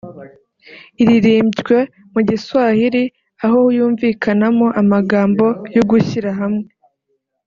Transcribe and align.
Iririmbywe 1.01 1.79
mu 2.13 2.19
Giswahili 2.29 3.03
aho 3.45 3.59
yumvikanamo 3.77 4.67
amagambo 4.81 5.45
y’ugushyira 5.75 6.31
hamwe 6.39 6.67